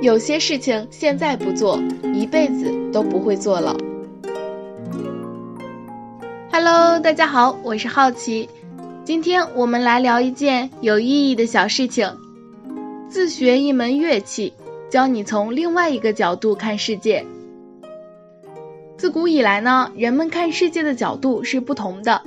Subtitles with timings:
[0.00, 1.76] 有些事情现在不做，
[2.14, 3.76] 一辈子都不会做了。
[6.52, 8.48] Hello，大家好，我是好奇，
[9.04, 12.16] 今天我们来聊一件有意义的小事情：
[13.08, 14.52] 自学一门乐器，
[14.88, 17.26] 教你从另外一个角度看世界。
[18.96, 22.22] 自古以来呢，人们看世界的角度是不同的，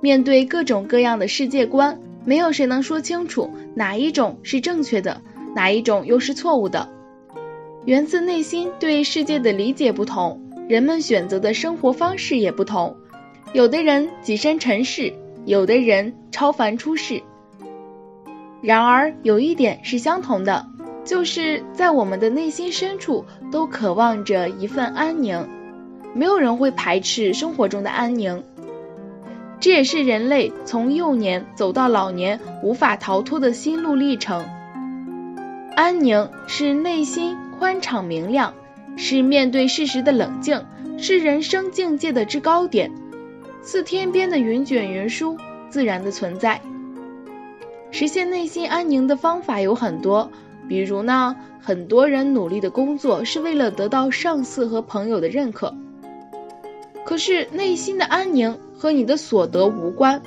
[0.00, 5.20] 面对各种各样的世界观，没有谁能说清楚哪一种是正确的，
[5.54, 6.88] 哪一种又是错误的。
[7.86, 12.96] 源自内心对世界的理解不同，人们选择的生活方式也不同。
[13.52, 15.14] 有的人跻身尘世，
[15.46, 17.22] 有的人超凡出世。
[18.60, 20.66] 然而有一点是相同的，
[21.04, 25.48] 就是在我们的内心深处都渴望着一份安宁。
[26.12, 28.44] 没有人会排斥生活中的安宁，
[29.58, 34.44] 这也是人类从幼年走到老年无法逃脱的心路历程。
[35.74, 38.54] 安宁是内心宽敞明亮，
[38.96, 40.64] 是面对事实的冷静，
[40.96, 42.90] 是人生境界的制高点，
[43.60, 45.36] 似天边的云卷云舒，
[45.68, 46.62] 自然的存在。
[47.90, 50.30] 实现内心安宁的方法有很多，
[50.70, 55.74] 比如呢，很多人努力的工作是为了得到上司和朋友的认可。
[57.04, 60.22] 可是内心的安宁和你的所得无关，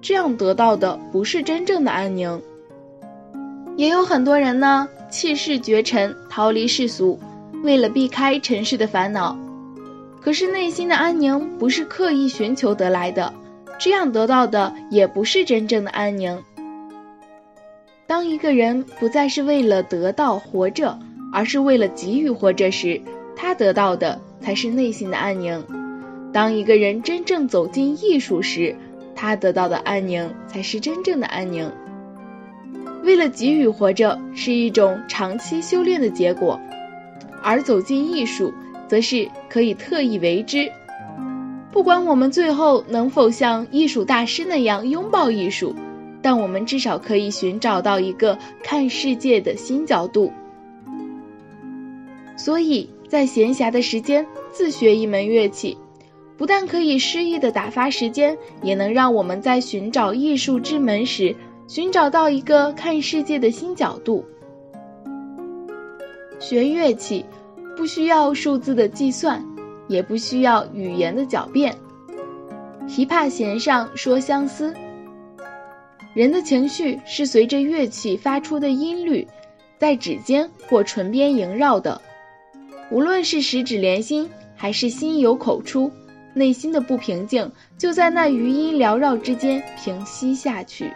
[0.00, 2.40] 这样得到的不是真正的安宁。
[3.78, 7.16] 也有很多人呢，弃世绝尘，逃离世俗，
[7.62, 9.38] 为了避开尘世的烦恼。
[10.20, 13.32] 可是内心的安宁不是刻意寻求得来的，
[13.78, 16.42] 这样得到的也不是真正的安宁。
[18.08, 20.98] 当一个人不再是为了得到活着，
[21.32, 23.00] 而是为了给予活着时，
[23.36, 25.64] 他得到的才是内心的安宁。
[26.32, 28.74] 当一个人真正走进艺术时，
[29.14, 31.70] 他得到的安宁才是真正的安宁。
[33.08, 36.60] 为了给予活着是一种长期修炼的结果，
[37.42, 38.52] 而走进艺术
[38.86, 40.70] 则是可以特意为之。
[41.72, 45.74] 不管我们最后能否像艺术大师那样拥抱艺术，
[46.20, 50.30] 但我们至少可以寻找到一个看世界的新角度。
[52.36, 55.78] 所以在闲暇的时间自学一门乐器。
[56.36, 61.34] 不但可以诗意的打发时间，也能让我们在寻找艺术之门时，
[61.68, 64.24] 寻找到一个看世界的新角度。
[66.40, 67.26] 学乐器
[67.76, 69.44] 不需要数字的计算，
[69.86, 71.76] 也不需要语言的狡辩。
[72.88, 74.74] 琵琶弦上说相思，
[76.14, 79.28] 人的情绪是随着乐器发出的音律，
[79.76, 82.00] 在指尖或唇边萦绕的。
[82.90, 85.92] 无论是十指连心，还是心有口出。
[86.32, 90.92] 内心的不平静就在那余音缭绕之间平息下去。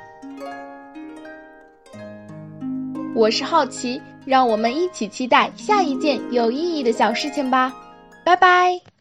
[3.14, 7.74] 我是好奇，让我们一起期待下一件有意义的小事情吧。
[8.24, 8.91] 拜拜。